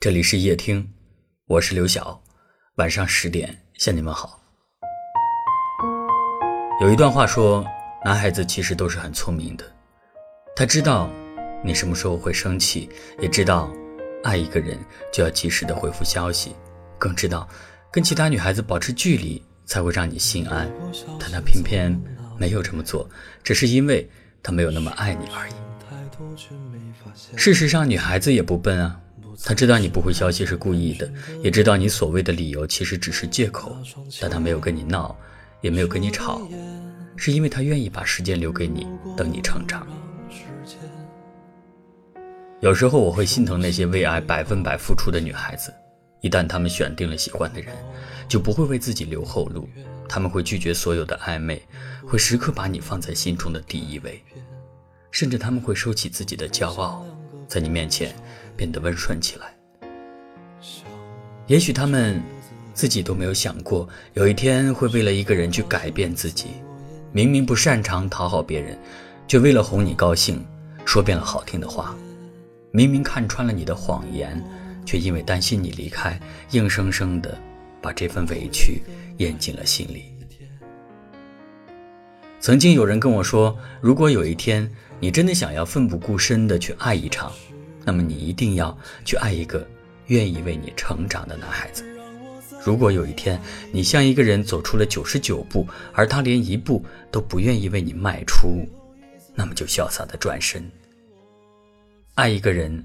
[0.00, 0.88] 这里是夜听，
[1.46, 2.22] 我是刘晓。
[2.76, 4.40] 晚上十点向你们好。
[6.80, 7.66] 有一段话说，
[8.04, 9.64] 男孩子其实都是很聪明的，
[10.54, 11.10] 他知道
[11.64, 12.88] 你什么时候会生气，
[13.18, 13.74] 也知道
[14.22, 14.78] 爱一个人
[15.12, 16.54] 就要及时的回复消息，
[16.96, 17.48] 更知道
[17.90, 20.70] 跟其他女孩子保持距离才会让你心安。
[21.18, 21.90] 但他偏偏
[22.38, 23.10] 没有这么做，
[23.42, 24.08] 只是因为
[24.44, 25.52] 他没有那么爱你而已。
[27.36, 29.00] 事实上，女孩子也不笨啊。
[29.44, 31.08] 她知道你不回消息是故意的，
[31.42, 33.76] 也知道你所谓的理由其实只是借口，
[34.20, 35.16] 但她没有跟你闹，
[35.60, 36.42] 也没有跟你吵，
[37.16, 39.86] 是因为她愿意把时间留给你，等你成长。
[42.60, 45.72] 有时候我会心疼那些为爱百分百付出的女孩子，
[46.20, 47.72] 一旦她们选定了喜欢的人，
[48.28, 49.68] 就不会为自己留后路，
[50.08, 51.62] 他们会拒绝所有的暧昧，
[52.04, 54.20] 会时刻把你放在心中的第一位，
[55.10, 57.04] 甚至他们会收起自己的骄傲。
[57.46, 58.14] 在你面前
[58.56, 59.54] 变得温顺起来。
[61.46, 62.22] 也许他们
[62.74, 66.48] 自己都没有想过，有一天会为了一个人去改变自己。
[67.10, 68.78] 明明不擅长讨好别人，
[69.26, 70.44] 却为了哄你高兴，
[70.84, 71.96] 说遍了好听的话。
[72.70, 74.44] 明明看穿了你的谎言，
[74.84, 77.36] 却因为担心你离开，硬生生的
[77.80, 78.82] 把这份委屈
[79.16, 80.04] 咽进了心里。
[82.40, 87.32] 曾经有人跟我说，如果有一天你真的想要奋不顾身的去爱一场，
[87.84, 89.66] 那么你一定要去爱一个
[90.06, 91.84] 愿意为你成长的男孩子。
[92.64, 93.40] 如果有一天
[93.72, 98.66] 你向一个人走出了九十九步，而他连一步都不愿意为你迈出，
[99.34, 100.68] 那么就潇洒的转身。
[102.14, 102.84] 爱一个人，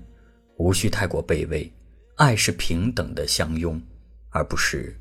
[0.58, 1.70] 无需太过卑微，
[2.18, 3.82] 爱是平等的相拥，
[4.30, 4.96] 而不是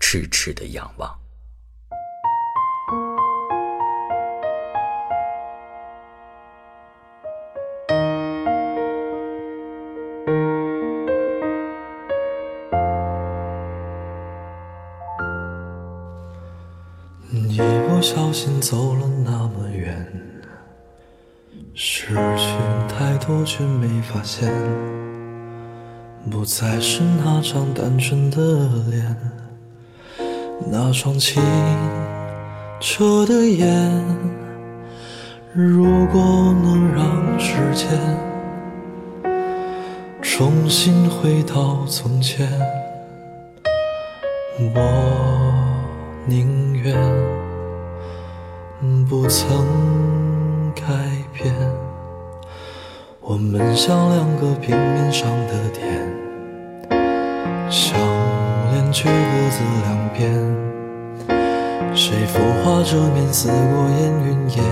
[0.00, 1.25] 痴痴的仰望。
[17.48, 20.06] 一不小心走了那么远，
[21.74, 22.56] 失去
[22.88, 24.50] 太多却没发现，
[26.30, 29.16] 不再是那张单纯的脸，
[30.70, 31.42] 那双清
[32.80, 33.92] 澈的眼。
[35.52, 36.20] 如果
[36.62, 37.88] 能让时间
[40.20, 42.46] 重新回到从前，
[44.74, 45.25] 我。
[46.28, 46.92] 宁愿
[49.08, 49.64] 不曾
[50.74, 50.82] 改
[51.32, 51.54] 变，
[53.20, 55.86] 我们像两个平面上的点，
[57.70, 57.96] 相
[58.72, 59.14] 连却各
[59.50, 60.34] 自两边。
[61.94, 64.64] 谁浮华遮面，似过烟云烟，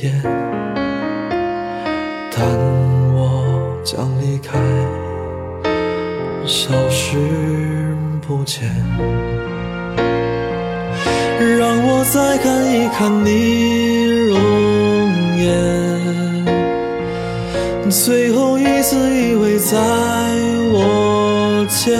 [0.00, 0.22] 你一点，
[2.34, 2.42] 但
[3.12, 4.58] 我将离开，
[6.46, 7.18] 消失
[8.26, 8.68] 不见。
[11.58, 14.38] 让我再看一看你容
[15.38, 15.48] 颜，
[17.90, 19.76] 最后一次依偎在
[20.72, 21.98] 我肩，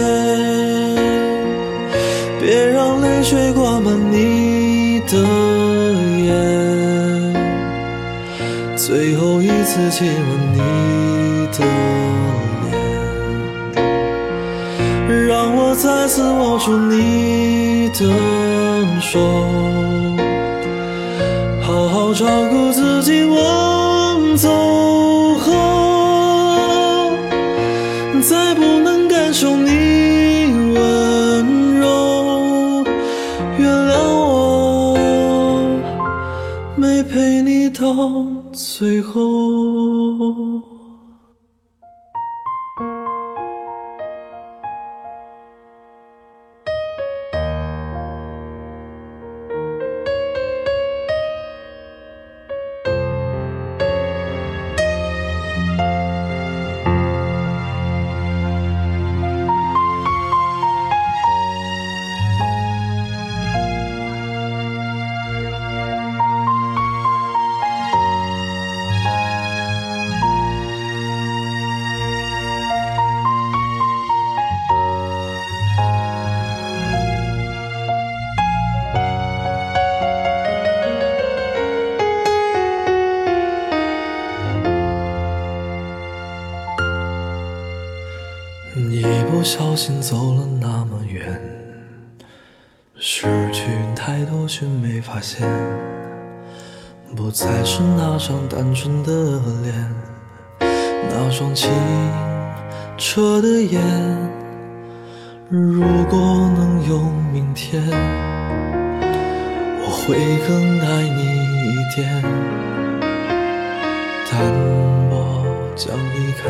[2.41, 5.19] 别让泪水挂满你的。
[6.21, 6.70] 眼
[9.71, 10.19] 后一次亲吻
[10.53, 10.59] 你
[11.53, 11.59] 的
[15.07, 18.01] 脸，让我再次握住你的
[19.01, 19.21] 手，
[21.63, 23.23] 好好照顾自己。
[23.23, 24.49] 我走
[25.39, 25.53] 后，
[28.23, 32.85] 再不能感受你温柔，
[33.57, 34.99] 原谅我
[36.75, 38.30] 没陪你到。
[38.81, 40.70] 最后。
[89.53, 91.41] 小心走了那么远。
[92.95, 93.65] 失去
[93.97, 95.45] 太多却没发现，
[97.17, 99.93] 不再是那张单纯的脸，
[101.11, 101.69] 那双清
[102.97, 103.83] 澈的眼。
[105.49, 106.21] 如果
[106.57, 107.01] 能有
[107.33, 107.83] 明天，
[109.81, 110.15] 我会
[110.47, 111.25] 更爱你
[111.73, 112.23] 一点。
[114.31, 114.41] 但
[115.11, 115.45] 我
[115.75, 116.47] 将离开，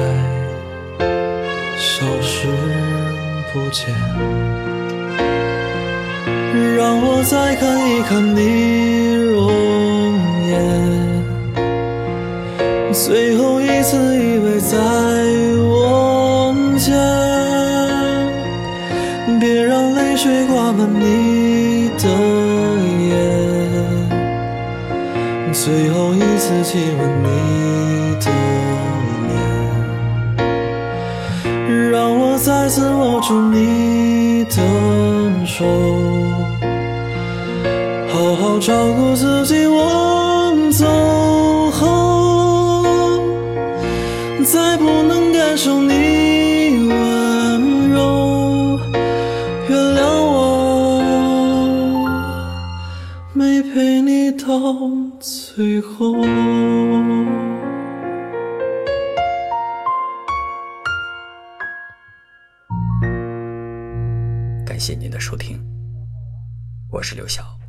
[2.00, 2.48] 消失
[3.52, 3.94] 不见。
[6.74, 9.52] 让我再看一看你容
[10.48, 10.52] 颜，
[12.90, 14.78] 最后一次依偎在
[15.68, 16.96] 我肩，
[19.38, 22.08] 别让泪水挂满你的
[23.10, 23.12] 眼，
[25.52, 27.28] 最后一次亲吻你
[28.24, 28.26] 的
[32.42, 34.56] 再次握住你的
[35.44, 35.64] 手。
[38.08, 40.86] 好好照顾自己，我走
[41.70, 42.82] 后
[44.42, 48.80] 再不能感受你温柔，
[49.68, 51.02] 原谅我
[53.34, 54.48] 没陪你到
[55.20, 56.16] 最后。
[64.80, 65.62] 谢谢您的收听，
[66.88, 67.59] 我是刘晓。